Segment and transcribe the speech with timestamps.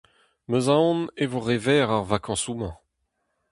[0.47, 2.75] 'M eus aon e vo re verr ar vakañsoù-mañ!